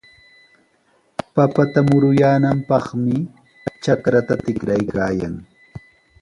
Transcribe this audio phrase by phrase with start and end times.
[1.33, 3.15] Papata muruyaananpaqmi
[3.81, 5.35] trakrta tikraykaayan.